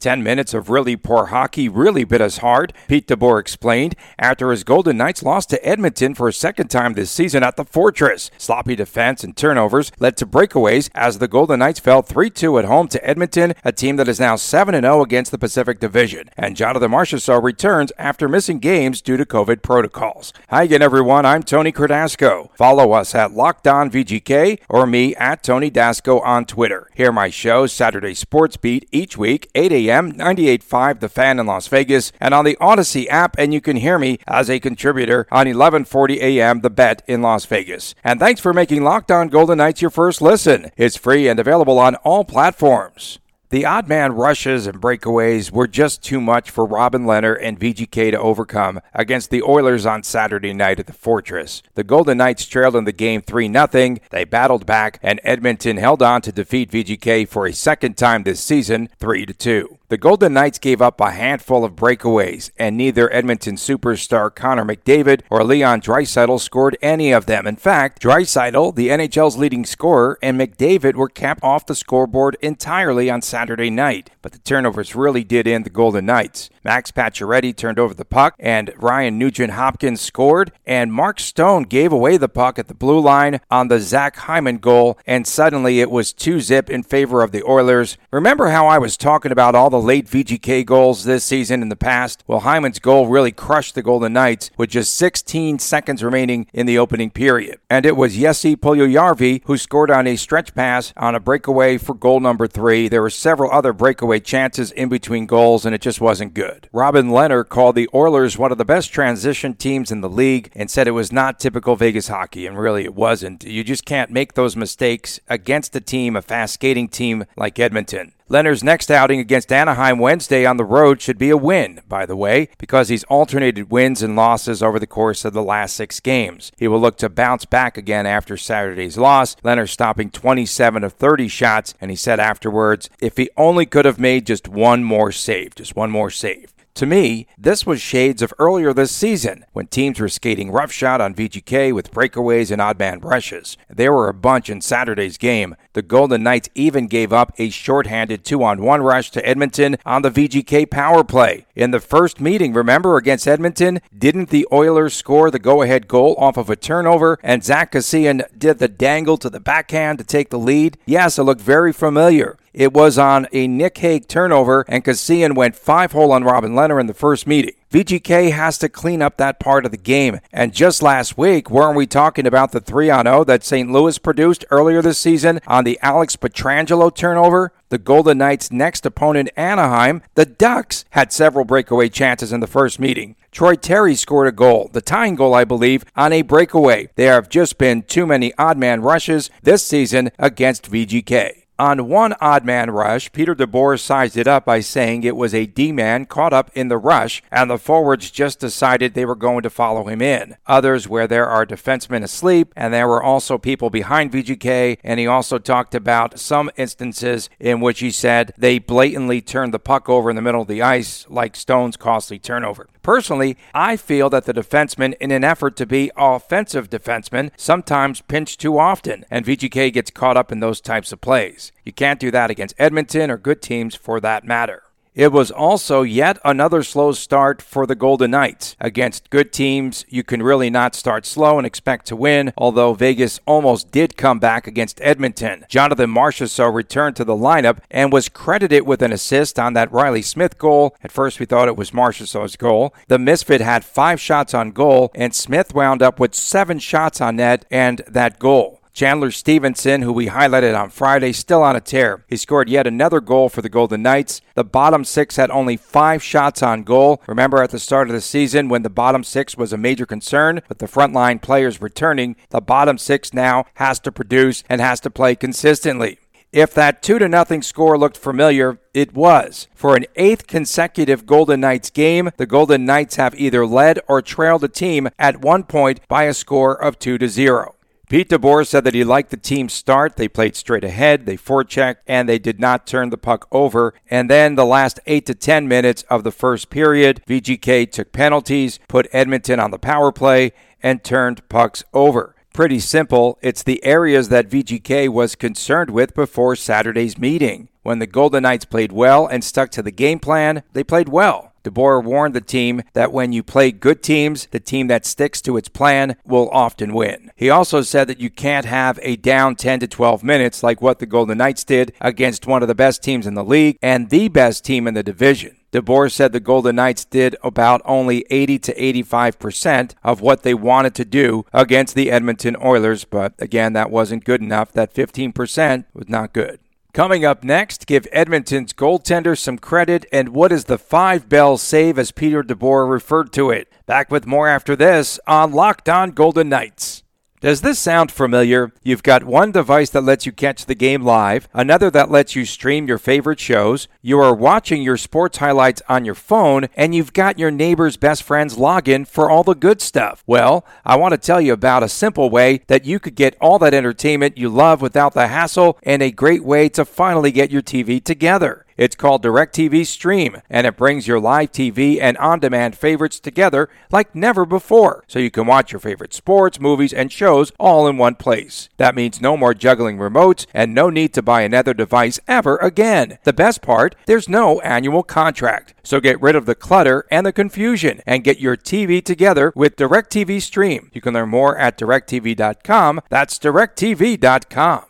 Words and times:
10 0.00 0.22
minutes 0.22 0.54
of 0.54 0.70
really 0.70 0.96
poor 0.96 1.26
hockey 1.26 1.68
really 1.68 2.04
bit 2.04 2.20
us 2.20 2.38
hard, 2.38 2.72
Pete 2.86 3.08
DeBoer 3.08 3.40
explained 3.40 3.96
after 4.18 4.50
his 4.50 4.62
Golden 4.62 4.96
Knights 4.96 5.24
lost 5.24 5.50
to 5.50 5.66
Edmonton 5.66 6.14
for 6.14 6.28
a 6.28 6.32
second 6.32 6.68
time 6.68 6.94
this 6.94 7.10
season 7.10 7.42
at 7.42 7.56
the 7.56 7.64
Fortress. 7.64 8.30
Sloppy 8.38 8.76
defense 8.76 9.24
and 9.24 9.36
turnovers 9.36 9.90
led 9.98 10.16
to 10.18 10.26
breakaways 10.26 10.88
as 10.94 11.18
the 11.18 11.26
Golden 11.26 11.58
Knights 11.58 11.80
fell 11.80 12.02
3 12.02 12.30
2 12.30 12.58
at 12.58 12.64
home 12.64 12.86
to 12.88 13.04
Edmonton, 13.04 13.54
a 13.64 13.72
team 13.72 13.96
that 13.96 14.08
is 14.08 14.20
now 14.20 14.36
7 14.36 14.80
0 14.80 15.02
against 15.02 15.32
the 15.32 15.38
Pacific 15.38 15.80
Division. 15.80 16.30
And 16.36 16.56
Jonathan 16.56 16.92
Marchessault 16.92 17.42
returns 17.42 17.92
after 17.98 18.28
missing 18.28 18.60
games 18.60 19.02
due 19.02 19.16
to 19.16 19.24
COVID 19.24 19.62
protocols. 19.62 20.32
Hi 20.50 20.62
again, 20.62 20.82
everyone. 20.82 21.26
I'm 21.26 21.42
Tony 21.42 21.72
Cardasco. 21.72 22.50
Follow 22.56 22.92
us 22.92 23.14
at 23.16 23.32
Locked 23.32 23.66
On 23.66 23.90
VGK 23.90 24.60
or 24.68 24.86
me 24.86 25.16
at 25.16 25.42
Tony 25.42 25.70
Dasco 25.70 26.24
on 26.24 26.44
Twitter. 26.44 26.88
Hear 26.94 27.10
my 27.10 27.30
show, 27.30 27.66
Saturday 27.66 28.14
Sports 28.14 28.56
Beat, 28.56 28.88
each 28.92 29.18
week, 29.18 29.50
8 29.56 29.72
a.m 29.72 29.87
a.m., 29.88 30.12
98.5 30.12 31.00
The 31.00 31.08
Fan 31.08 31.38
in 31.38 31.46
Las 31.46 31.66
Vegas, 31.68 32.12
and 32.20 32.34
on 32.34 32.44
the 32.44 32.56
Odyssey 32.60 33.08
app, 33.08 33.36
and 33.38 33.52
you 33.52 33.60
can 33.60 33.76
hear 33.76 33.98
me 33.98 34.18
as 34.26 34.50
a 34.50 34.60
contributor 34.60 35.26
on 35.30 35.46
11:40 35.46 36.16
a.m. 36.20 36.60
The 36.60 36.70
Bet 36.70 37.02
in 37.06 37.22
Las 37.22 37.44
Vegas. 37.44 37.94
And 38.04 38.20
thanks 38.20 38.40
for 38.40 38.52
making 38.52 38.84
Locked 38.84 39.10
On 39.10 39.28
Golden 39.28 39.58
Knights 39.58 39.82
your 39.82 39.90
first 39.90 40.20
listen. 40.20 40.70
It's 40.76 40.96
free 40.96 41.28
and 41.28 41.40
available 41.40 41.78
on 41.78 41.96
all 41.96 42.24
platforms. 42.24 43.18
The 43.50 43.64
odd 43.64 43.88
man 43.88 44.12
rushes 44.12 44.66
and 44.66 44.78
breakaways 44.78 45.50
were 45.50 45.66
just 45.66 46.02
too 46.02 46.20
much 46.20 46.50
for 46.50 46.66
Robin 46.66 47.04
Lehner 47.04 47.34
and 47.40 47.58
VGK 47.58 48.10
to 48.10 48.20
overcome 48.20 48.78
against 48.92 49.30
the 49.30 49.42
Oilers 49.42 49.86
on 49.86 50.02
Saturday 50.02 50.52
night 50.52 50.78
at 50.78 50.86
the 50.86 50.92
Fortress. 50.92 51.62
The 51.74 51.82
Golden 51.82 52.18
Knights 52.18 52.44
trailed 52.44 52.76
in 52.76 52.84
the 52.84 52.92
game 52.92 53.22
3 53.22 53.50
0. 53.50 53.96
They 54.10 54.24
battled 54.24 54.66
back, 54.66 54.98
and 55.02 55.18
Edmonton 55.24 55.78
held 55.78 56.02
on 56.02 56.20
to 56.22 56.32
defeat 56.32 56.70
VGK 56.70 57.26
for 57.26 57.46
a 57.46 57.54
second 57.54 57.96
time 57.96 58.24
this 58.24 58.40
season, 58.40 58.90
3 59.00 59.24
2. 59.24 59.78
The 59.90 59.96
Golden 59.96 60.34
Knights 60.34 60.58
gave 60.58 60.82
up 60.82 61.00
a 61.00 61.12
handful 61.12 61.64
of 61.64 61.74
breakaways, 61.74 62.50
and 62.58 62.76
neither 62.76 63.10
Edmonton 63.10 63.56
superstar 63.56 64.34
Connor 64.34 64.66
McDavid 64.66 65.22
or 65.30 65.42
Leon 65.42 65.80
Draisaitl 65.80 66.40
scored 66.40 66.76
any 66.82 67.10
of 67.10 67.24
them. 67.24 67.46
In 67.46 67.56
fact, 67.56 68.02
Draisaitl, 68.02 68.74
the 68.74 68.88
NHL's 68.88 69.38
leading 69.38 69.64
scorer, 69.64 70.18
and 70.20 70.38
McDavid 70.38 70.94
were 70.94 71.08
capped 71.08 71.42
off 71.42 71.64
the 71.64 71.74
scoreboard 71.74 72.36
entirely 72.42 73.08
on 73.08 73.22
Saturday 73.22 73.70
night. 73.70 74.10
But 74.20 74.32
the 74.32 74.40
turnovers 74.40 74.94
really 74.94 75.24
did 75.24 75.48
end 75.48 75.64
the 75.64 75.70
Golden 75.70 76.04
Knights. 76.04 76.50
Max 76.68 76.90
Pacioretty 76.92 77.56
turned 77.56 77.78
over 77.78 77.94
the 77.94 78.04
puck, 78.04 78.34
and 78.38 78.74
Ryan 78.76 79.16
Nugent 79.16 79.52
Hopkins 79.52 80.02
scored, 80.02 80.52
and 80.66 80.92
Mark 80.92 81.18
Stone 81.18 81.62
gave 81.62 81.92
away 81.92 82.18
the 82.18 82.28
puck 82.28 82.58
at 82.58 82.68
the 82.68 82.74
blue 82.74 83.00
line 83.00 83.40
on 83.50 83.68
the 83.68 83.80
Zach 83.80 84.16
Hyman 84.16 84.58
goal, 84.58 84.98
and 85.06 85.26
suddenly 85.26 85.80
it 85.80 85.90
was 85.90 86.12
2 86.12 86.42
zip 86.42 86.68
in 86.68 86.82
favor 86.82 87.22
of 87.22 87.32
the 87.32 87.42
Oilers. 87.42 87.96
Remember 88.10 88.48
how 88.48 88.66
I 88.66 88.76
was 88.76 88.98
talking 88.98 89.32
about 89.32 89.54
all 89.54 89.70
the 89.70 89.80
late 89.80 90.06
VGK 90.06 90.66
goals 90.66 91.04
this 91.04 91.24
season 91.24 91.62
in 91.62 91.70
the 91.70 91.74
past. 91.74 92.22
Well, 92.26 92.40
Hyman's 92.40 92.80
goal 92.80 93.06
really 93.06 93.32
crushed 93.32 93.74
the 93.74 93.82
Golden 93.82 94.12
Knights 94.12 94.50
with 94.58 94.68
just 94.68 94.94
16 94.96 95.60
seconds 95.60 96.04
remaining 96.04 96.48
in 96.52 96.66
the 96.66 96.78
opening 96.78 97.08
period. 97.08 97.60
And 97.70 97.86
it 97.86 97.96
was 97.96 98.14
Jesse 98.14 98.56
Puljujarvi 98.56 99.40
who 99.46 99.56
scored 99.56 99.90
on 99.90 100.06
a 100.06 100.16
stretch 100.16 100.54
pass 100.54 100.92
on 100.98 101.14
a 101.14 101.20
breakaway 101.20 101.78
for 101.78 101.94
goal 101.94 102.20
number 102.20 102.46
three. 102.46 102.88
There 102.88 103.00
were 103.00 103.08
several 103.08 103.50
other 103.50 103.72
breakaway 103.72 104.20
chances 104.20 104.70
in 104.70 104.90
between 104.90 105.24
goals, 105.24 105.64
and 105.64 105.74
it 105.74 105.80
just 105.80 106.02
wasn't 106.02 106.34
good. 106.34 106.57
Robin 106.72 107.08
Lehner 107.08 107.48
called 107.48 107.76
the 107.76 107.88
Oilers 107.94 108.36
one 108.38 108.52
of 108.52 108.58
the 108.58 108.64
best 108.64 108.92
transition 108.92 109.54
teams 109.54 109.90
in 109.90 110.00
the 110.00 110.08
league 110.08 110.50
and 110.54 110.70
said 110.70 110.88
it 110.88 110.92
was 110.92 111.12
not 111.12 111.38
typical 111.38 111.76
Vegas 111.76 112.08
hockey, 112.08 112.46
and 112.46 112.58
really 112.58 112.84
it 112.84 112.94
wasn't. 112.94 113.44
You 113.44 113.64
just 113.64 113.84
can't 113.84 114.10
make 114.10 114.34
those 114.34 114.56
mistakes 114.56 115.20
against 115.28 115.76
a 115.76 115.80
team, 115.80 116.16
a 116.16 116.22
fast 116.22 116.54
skating 116.54 116.88
team 116.88 117.24
like 117.36 117.58
Edmonton. 117.58 118.12
Lehner's 118.30 118.62
next 118.62 118.90
outing 118.90 119.20
against 119.20 119.50
Anaheim 119.50 119.98
Wednesday 119.98 120.44
on 120.44 120.58
the 120.58 120.64
road 120.64 121.00
should 121.00 121.16
be 121.16 121.30
a 121.30 121.36
win, 121.36 121.80
by 121.88 122.04
the 122.04 122.16
way, 122.16 122.50
because 122.58 122.90
he's 122.90 123.04
alternated 123.04 123.70
wins 123.70 124.02
and 124.02 124.16
losses 124.16 124.62
over 124.62 124.78
the 124.78 124.86
course 124.86 125.24
of 125.24 125.32
the 125.32 125.42
last 125.42 125.74
six 125.74 125.98
games. 125.98 126.52
He 126.58 126.68
will 126.68 126.78
look 126.80 126.98
to 126.98 127.08
bounce 127.08 127.46
back 127.46 127.78
again 127.78 128.04
after 128.04 128.36
Saturday's 128.36 128.98
loss. 128.98 129.34
Lehner 129.36 129.66
stopping 129.66 130.10
27 130.10 130.84
of 130.84 130.92
30 130.92 131.28
shots, 131.28 131.72
and 131.80 131.90
he 131.90 131.96
said 131.96 132.20
afterwards, 132.20 132.90
if 133.00 133.16
he 133.16 133.30
only 133.38 133.64
could 133.64 133.86
have 133.86 133.98
made 133.98 134.26
just 134.26 134.46
one 134.46 134.84
more 134.84 135.10
save, 135.10 135.54
just 135.54 135.74
one 135.74 135.90
more 135.90 136.10
save. 136.10 136.52
To 136.78 136.86
me, 136.86 137.26
this 137.36 137.66
was 137.66 137.80
shades 137.80 138.22
of 138.22 138.32
earlier 138.38 138.72
this 138.72 138.92
season 138.92 139.44
when 139.52 139.66
teams 139.66 139.98
were 139.98 140.08
skating 140.08 140.52
roughshod 140.52 141.00
on 141.00 141.12
VGK 141.12 141.74
with 141.74 141.90
breakaways 141.90 142.52
and 142.52 142.62
odd 142.62 142.78
man 142.78 143.00
rushes. 143.00 143.56
There 143.68 143.92
were 143.92 144.08
a 144.08 144.14
bunch 144.14 144.48
in 144.48 144.60
Saturday's 144.60 145.18
game. 145.18 145.56
The 145.72 145.82
Golden 145.82 146.22
Knights 146.22 146.48
even 146.54 146.86
gave 146.86 147.12
up 147.12 147.32
a 147.36 147.50
shorthanded 147.50 148.24
two 148.24 148.44
on 148.44 148.62
one 148.62 148.82
rush 148.82 149.10
to 149.10 149.26
Edmonton 149.26 149.76
on 149.84 150.02
the 150.02 150.10
VGK 150.12 150.70
power 150.70 151.02
play. 151.02 151.46
In 151.56 151.72
the 151.72 151.80
first 151.80 152.20
meeting, 152.20 152.52
remember, 152.52 152.96
against 152.96 153.26
Edmonton, 153.26 153.80
didn't 153.92 154.30
the 154.30 154.46
Oilers 154.52 154.94
score 154.94 155.32
the 155.32 155.40
go 155.40 155.62
ahead 155.62 155.88
goal 155.88 156.14
off 156.16 156.36
of 156.36 156.48
a 156.48 156.54
turnover 156.54 157.18
and 157.24 157.42
Zack 157.42 157.72
Kassian 157.72 158.22
did 158.38 158.60
the 158.60 158.68
dangle 158.68 159.16
to 159.16 159.28
the 159.28 159.40
backhand 159.40 159.98
to 159.98 160.04
take 160.04 160.30
the 160.30 160.38
lead? 160.38 160.78
Yes, 160.86 161.18
it 161.18 161.24
looked 161.24 161.40
very 161.40 161.72
familiar. 161.72 162.38
It 162.52 162.72
was 162.72 162.98
on 162.98 163.26
a 163.32 163.46
Nick 163.46 163.78
Hague 163.78 164.08
turnover, 164.08 164.64
and 164.68 164.84
Kassian 164.84 165.34
went 165.34 165.56
five 165.56 165.92
hole 165.92 166.12
on 166.12 166.24
Robin 166.24 166.52
Lehner 166.52 166.80
in 166.80 166.86
the 166.86 166.94
first 166.94 167.26
meeting. 167.26 167.54
VGK 167.70 168.32
has 168.32 168.56
to 168.58 168.68
clean 168.68 169.02
up 169.02 169.18
that 169.18 169.38
part 169.38 169.66
of 169.66 169.70
the 169.70 169.76
game. 169.76 170.20
And 170.32 170.54
just 170.54 170.82
last 170.82 171.18
week, 171.18 171.50
weren't 171.50 171.76
we 171.76 171.86
talking 171.86 172.26
about 172.26 172.52
the 172.52 172.60
3 172.60 172.88
on 172.88 173.04
0 173.04 173.24
that 173.24 173.44
St. 173.44 173.70
Louis 173.70 173.98
produced 173.98 174.46
earlier 174.50 174.80
this 174.80 174.98
season 174.98 175.40
on 175.46 175.64
the 175.64 175.78
Alex 175.82 176.16
Pietrangelo 176.16 176.94
turnover? 176.94 177.52
The 177.68 177.76
Golden 177.76 178.16
Knights' 178.18 178.50
next 178.50 178.86
opponent, 178.86 179.28
Anaheim, 179.36 180.00
the 180.14 180.24
Ducks, 180.24 180.86
had 180.90 181.12
several 181.12 181.44
breakaway 181.44 181.90
chances 181.90 182.32
in 182.32 182.40
the 182.40 182.46
first 182.46 182.80
meeting. 182.80 183.16
Troy 183.30 183.54
Terry 183.54 183.94
scored 183.94 184.28
a 184.28 184.32
goal, 184.32 184.70
the 184.72 184.80
tying 184.80 185.14
goal, 185.14 185.34
I 185.34 185.44
believe, 185.44 185.84
on 185.94 186.14
a 186.14 186.22
breakaway. 186.22 186.88
There 186.96 187.12
have 187.12 187.28
just 187.28 187.58
been 187.58 187.82
too 187.82 188.06
many 188.06 188.32
odd 188.38 188.56
man 188.56 188.80
rushes 188.80 189.28
this 189.42 189.62
season 189.62 190.10
against 190.18 190.70
VGK. 190.70 191.47
On 191.60 191.88
one 191.88 192.14
odd 192.20 192.44
man 192.44 192.70
rush, 192.70 193.10
Peter 193.10 193.34
DeBoer 193.34 193.80
sized 193.80 194.16
it 194.16 194.28
up 194.28 194.44
by 194.44 194.60
saying 194.60 195.02
it 195.02 195.16
was 195.16 195.34
a 195.34 195.44
D 195.44 195.72
man 195.72 196.06
caught 196.06 196.32
up 196.32 196.52
in 196.54 196.68
the 196.68 196.78
rush, 196.78 197.20
and 197.32 197.50
the 197.50 197.58
forwards 197.58 198.12
just 198.12 198.38
decided 198.38 198.94
they 198.94 199.04
were 199.04 199.16
going 199.16 199.42
to 199.42 199.50
follow 199.50 199.88
him 199.88 200.00
in. 200.00 200.36
Others 200.46 200.86
where 200.86 201.08
there 201.08 201.26
are 201.26 201.44
defensemen 201.44 202.04
asleep, 202.04 202.52
and 202.54 202.72
there 202.72 202.86
were 202.86 203.02
also 203.02 203.38
people 203.38 203.70
behind 203.70 204.12
VGK, 204.12 204.78
and 204.84 205.00
he 205.00 205.08
also 205.08 205.36
talked 205.38 205.74
about 205.74 206.20
some 206.20 206.48
instances 206.56 207.28
in 207.40 207.60
which 207.60 207.80
he 207.80 207.90
said 207.90 208.32
they 208.38 208.60
blatantly 208.60 209.20
turned 209.20 209.52
the 209.52 209.58
puck 209.58 209.88
over 209.88 210.10
in 210.10 210.14
the 210.14 210.22
middle 210.22 210.42
of 210.42 210.48
the 210.48 210.62
ice, 210.62 211.06
like 211.08 211.34
Stone's 211.34 211.76
costly 211.76 212.20
turnover. 212.20 212.68
Personally, 212.84 213.36
I 213.52 213.76
feel 213.76 214.08
that 214.10 214.24
the 214.24 214.32
defensemen, 214.32 214.94
in 214.98 215.10
an 215.10 215.24
effort 215.24 215.56
to 215.56 215.66
be 215.66 215.90
offensive 215.96 216.70
defensemen, 216.70 217.32
sometimes 217.36 218.00
pinch 218.00 218.38
too 218.38 218.58
often, 218.58 219.04
and 219.10 219.26
VGK 219.26 219.72
gets 219.72 219.90
caught 219.90 220.16
up 220.16 220.30
in 220.30 220.38
those 220.40 220.60
types 220.60 220.92
of 220.92 221.00
plays. 221.00 221.47
You 221.64 221.72
can't 221.72 222.00
do 222.00 222.10
that 222.10 222.30
against 222.30 222.54
Edmonton 222.58 223.10
or 223.10 223.18
good 223.18 223.42
teams 223.42 223.74
for 223.74 224.00
that 224.00 224.24
matter. 224.24 224.62
It 224.98 225.12
was 225.12 225.30
also 225.30 225.82
yet 225.82 226.18
another 226.24 226.64
slow 226.64 226.90
start 226.90 227.40
for 227.40 227.68
the 227.68 227.76
Golden 227.76 228.10
Knights. 228.10 228.56
Against 228.58 229.10
good 229.10 229.32
teams, 229.32 229.84
you 229.88 230.02
can 230.02 230.24
really 230.24 230.50
not 230.50 230.74
start 230.74 231.06
slow 231.06 231.38
and 231.38 231.46
expect 231.46 231.86
to 231.86 231.94
win, 231.94 232.32
although 232.36 232.74
Vegas 232.74 233.20
almost 233.24 233.70
did 233.70 233.96
come 233.96 234.18
back 234.18 234.48
against 234.48 234.80
Edmonton. 234.80 235.44
Jonathan 235.48 235.94
Marchessault 235.94 236.52
returned 236.52 236.96
to 236.96 237.04
the 237.04 237.14
lineup 237.14 237.58
and 237.70 237.92
was 237.92 238.08
credited 238.08 238.66
with 238.66 238.82
an 238.82 238.92
assist 238.92 239.38
on 239.38 239.52
that 239.52 239.70
Riley 239.70 240.02
Smith 240.02 240.36
goal. 240.36 240.74
At 240.82 240.90
first, 240.90 241.20
we 241.20 241.26
thought 241.26 241.46
it 241.46 241.56
was 241.56 241.70
Marchessault's 241.70 242.34
goal. 242.34 242.74
The 242.88 242.98
Misfit 242.98 243.40
had 243.40 243.64
five 243.64 244.00
shots 244.00 244.34
on 244.34 244.50
goal, 244.50 244.90
and 244.96 245.14
Smith 245.14 245.54
wound 245.54 245.80
up 245.80 246.00
with 246.00 246.12
seven 246.12 246.58
shots 246.58 247.00
on 247.00 247.14
net 247.14 247.44
and 247.52 247.82
that 247.86 248.18
goal. 248.18 248.57
Chandler 248.78 249.10
Stephenson, 249.10 249.82
who 249.82 249.92
we 249.92 250.06
highlighted 250.06 250.56
on 250.56 250.70
Friday, 250.70 251.10
still 251.10 251.42
on 251.42 251.56
a 251.56 251.60
tear. 251.60 252.04
He 252.06 252.16
scored 252.16 252.48
yet 252.48 252.64
another 252.64 253.00
goal 253.00 253.28
for 253.28 253.42
the 253.42 253.48
Golden 253.48 253.82
Knights. 253.82 254.20
The 254.36 254.44
bottom 254.44 254.84
six 254.84 255.16
had 255.16 255.32
only 255.32 255.56
five 255.56 256.00
shots 256.00 256.44
on 256.44 256.62
goal. 256.62 257.02
Remember 257.08 257.42
at 257.42 257.50
the 257.50 257.58
start 257.58 257.88
of 257.88 257.94
the 257.94 258.00
season 258.00 258.48
when 258.48 258.62
the 258.62 258.70
bottom 258.70 259.02
six 259.02 259.36
was 259.36 259.52
a 259.52 259.56
major 259.56 259.84
concern 259.84 260.42
with 260.48 260.58
the 260.58 260.68
frontline 260.68 261.20
players 261.20 261.60
returning, 261.60 262.14
the 262.30 262.40
bottom 262.40 262.78
six 262.78 263.12
now 263.12 263.46
has 263.54 263.80
to 263.80 263.90
produce 263.90 264.44
and 264.48 264.60
has 264.60 264.78
to 264.82 264.90
play 264.90 265.16
consistently. 265.16 265.98
If 266.30 266.54
that 266.54 266.80
2 266.80 267.00
to 267.00 267.08
nothing 267.08 267.42
score 267.42 267.76
looked 267.76 267.96
familiar, 267.96 268.60
it 268.74 268.94
was. 268.94 269.48
For 269.56 269.74
an 269.74 269.86
eighth 269.96 270.28
consecutive 270.28 271.04
Golden 271.04 271.40
Knights 271.40 271.70
game, 271.70 272.10
the 272.16 272.26
Golden 272.26 272.64
Knights 272.64 272.94
have 272.94 273.16
either 273.16 273.44
led 273.44 273.80
or 273.88 274.02
trailed 274.02 274.44
a 274.44 274.48
team 274.48 274.88
at 275.00 275.20
one 275.20 275.42
point 275.42 275.80
by 275.88 276.04
a 276.04 276.14
score 276.14 276.54
of 276.54 276.78
2 276.78 276.96
to 276.98 277.08
0. 277.08 277.56
Pete 277.88 278.10
DeBoer 278.10 278.46
said 278.46 278.64
that 278.64 278.74
he 278.74 278.84
liked 278.84 279.10
the 279.10 279.16
team's 279.16 279.54
start. 279.54 279.96
They 279.96 280.08
played 280.08 280.36
straight 280.36 280.64
ahead, 280.64 281.06
they 281.06 281.16
forechecked, 281.16 281.76
and 281.86 282.06
they 282.06 282.18
did 282.18 282.38
not 282.38 282.66
turn 282.66 282.90
the 282.90 282.98
puck 282.98 283.26
over. 283.32 283.72
And 283.90 284.10
then 284.10 284.34
the 284.34 284.44
last 284.44 284.78
8 284.86 285.06
to 285.06 285.14
10 285.14 285.48
minutes 285.48 285.84
of 285.84 286.04
the 286.04 286.12
first 286.12 286.50
period, 286.50 287.00
VGK 287.08 287.72
took 287.72 287.90
penalties, 287.92 288.58
put 288.68 288.88
Edmonton 288.92 289.40
on 289.40 289.52
the 289.52 289.58
power 289.58 289.90
play, 289.90 290.32
and 290.62 290.84
turned 290.84 291.26
pucks 291.30 291.64
over. 291.72 292.14
Pretty 292.34 292.60
simple. 292.60 293.18
It's 293.22 293.42
the 293.42 293.64
areas 293.64 294.10
that 294.10 294.28
VGK 294.28 294.90
was 294.90 295.14
concerned 295.14 295.70
with 295.70 295.94
before 295.94 296.36
Saturday's 296.36 296.98
meeting. 296.98 297.48
When 297.62 297.78
the 297.78 297.86
Golden 297.86 298.24
Knights 298.24 298.44
played 298.44 298.70
well 298.70 299.06
and 299.06 299.24
stuck 299.24 299.50
to 299.52 299.62
the 299.62 299.70
game 299.70 299.98
plan, 299.98 300.42
they 300.52 300.62
played 300.62 300.90
well. 300.90 301.32
DeBoer 301.48 301.82
warned 301.82 302.14
the 302.14 302.20
team 302.20 302.62
that 302.74 302.92
when 302.92 303.12
you 303.12 303.22
play 303.22 303.50
good 303.50 303.82
teams, 303.82 304.26
the 304.30 304.40
team 304.40 304.66
that 304.68 304.84
sticks 304.84 305.20
to 305.22 305.36
its 305.36 305.48
plan 305.48 305.96
will 306.04 306.28
often 306.30 306.74
win. 306.74 307.10
He 307.16 307.30
also 307.30 307.62
said 307.62 307.88
that 307.88 308.00
you 308.00 308.10
can't 308.10 308.44
have 308.44 308.78
a 308.82 308.96
down 308.96 309.36
10 309.36 309.60
to 309.60 309.68
12 309.68 310.04
minutes 310.04 310.42
like 310.42 310.60
what 310.60 310.78
the 310.78 310.86
Golden 310.86 311.18
Knights 311.18 311.44
did 311.44 311.72
against 311.80 312.26
one 312.26 312.42
of 312.42 312.48
the 312.48 312.54
best 312.54 312.82
teams 312.82 313.06
in 313.06 313.14
the 313.14 313.24
league 313.24 313.58
and 313.62 313.90
the 313.90 314.08
best 314.08 314.44
team 314.44 314.66
in 314.66 314.74
the 314.74 314.82
division. 314.82 315.36
DeBoer 315.52 315.90
said 315.90 316.12
the 316.12 316.20
Golden 316.20 316.56
Knights 316.56 316.84
did 316.84 317.16
about 317.22 317.62
only 317.64 318.04
80 318.10 318.38
to 318.40 318.54
85% 318.54 319.74
of 319.82 320.02
what 320.02 320.22
they 320.22 320.34
wanted 320.34 320.74
to 320.74 320.84
do 320.84 321.24
against 321.32 321.74
the 321.74 321.90
Edmonton 321.90 322.36
Oilers, 322.44 322.84
but 322.84 323.14
again, 323.18 323.54
that 323.54 323.70
wasn't 323.70 324.04
good 324.04 324.20
enough. 324.20 324.52
That 324.52 324.74
15% 324.74 325.64
was 325.72 325.88
not 325.88 326.12
good. 326.12 326.38
Coming 326.74 327.04
up 327.04 327.24
next, 327.24 327.66
give 327.66 327.88
Edmonton's 327.92 328.52
goaltender 328.52 329.16
some 329.16 329.38
credit 329.38 329.86
and 329.90 330.10
what 330.10 330.30
is 330.30 330.44
the 330.44 330.58
five 330.58 331.08
bell 331.08 331.38
save 331.38 331.78
as 331.78 331.92
Peter 331.92 332.22
DeBoer 332.22 332.70
referred 332.70 333.12
to 333.14 333.30
it. 333.30 333.50
Back 333.66 333.90
with 333.90 334.06
more 334.06 334.28
after 334.28 334.54
this 334.54 335.00
on 335.06 335.32
Locked 335.32 335.68
On 335.68 335.90
Golden 335.90 336.28
Knights. 336.28 336.84
Does 337.20 337.40
this 337.40 337.58
sound 337.58 337.90
familiar? 337.90 338.52
You've 338.62 338.84
got 338.84 339.02
one 339.02 339.32
device 339.32 339.70
that 339.70 339.80
lets 339.80 340.06
you 340.06 340.12
catch 340.12 340.46
the 340.46 340.54
game 340.54 340.84
live, 340.84 341.28
another 341.34 341.68
that 341.68 341.90
lets 341.90 342.14
you 342.14 342.24
stream 342.24 342.68
your 342.68 342.78
favorite 342.78 343.18
shows, 343.18 343.66
you 343.82 343.98
are 343.98 344.14
watching 344.14 344.62
your 344.62 344.76
sports 344.76 345.18
highlights 345.18 345.60
on 345.68 345.84
your 345.84 345.96
phone, 345.96 346.46
and 346.54 346.76
you've 346.76 346.92
got 346.92 347.18
your 347.18 347.32
neighbor's 347.32 347.76
best 347.76 348.04
friend's 348.04 348.36
login 348.36 348.86
for 348.86 349.10
all 349.10 349.24
the 349.24 349.34
good 349.34 349.60
stuff. 349.60 350.04
Well, 350.06 350.44
I 350.64 350.76
want 350.76 350.92
to 350.92 350.98
tell 350.98 351.20
you 351.20 351.32
about 351.32 351.64
a 351.64 351.68
simple 351.68 352.08
way 352.08 352.42
that 352.46 352.64
you 352.64 352.78
could 352.78 352.94
get 352.94 353.16
all 353.20 353.40
that 353.40 353.54
entertainment 353.54 354.16
you 354.16 354.28
love 354.28 354.60
without 354.62 354.94
the 354.94 355.08
hassle 355.08 355.58
and 355.64 355.82
a 355.82 355.90
great 355.90 356.22
way 356.22 356.48
to 356.50 356.64
finally 356.64 357.10
get 357.10 357.32
your 357.32 357.42
TV 357.42 357.82
together. 357.82 358.46
It's 358.58 358.74
called 358.74 359.04
DirecTV 359.04 359.64
Stream, 359.66 360.20
and 360.28 360.44
it 360.44 360.56
brings 360.56 360.88
your 360.88 360.98
live 360.98 361.30
TV 361.30 361.80
and 361.80 361.96
on 361.98 362.18
demand 362.18 362.56
favorites 362.56 362.98
together 362.98 363.48
like 363.70 363.94
never 363.94 364.26
before, 364.26 364.82
so 364.88 364.98
you 364.98 365.12
can 365.12 365.26
watch 365.26 365.52
your 365.52 365.60
favorite 365.60 365.94
sports, 365.94 366.40
movies, 366.40 366.72
and 366.72 366.90
shows 366.90 367.30
all 367.38 367.68
in 367.68 367.78
one 367.78 367.94
place. 367.94 368.48
That 368.56 368.74
means 368.74 369.00
no 369.00 369.16
more 369.16 369.32
juggling 369.32 369.78
remotes 369.78 370.26
and 370.34 370.54
no 370.54 370.70
need 370.70 370.92
to 370.94 371.02
buy 371.02 371.22
another 371.22 371.54
device 371.54 372.00
ever 372.08 372.36
again. 372.38 372.98
The 373.04 373.12
best 373.12 373.42
part, 373.42 373.76
there's 373.86 374.08
no 374.08 374.40
annual 374.40 374.82
contract. 374.82 375.54
So 375.62 375.80
get 375.80 376.02
rid 376.02 376.16
of 376.16 376.26
the 376.26 376.34
clutter 376.34 376.84
and 376.90 377.06
the 377.06 377.12
confusion 377.12 377.80
and 377.86 378.02
get 378.02 378.18
your 378.18 378.36
TV 378.36 378.84
together 378.84 379.32
with 379.36 379.54
DirecTV 379.54 380.20
Stream. 380.20 380.70
You 380.74 380.80
can 380.80 380.94
learn 380.94 381.10
more 381.10 381.38
at 381.38 381.56
directv.com. 381.56 382.80
That's 382.88 383.18
directv.com. 383.18 384.67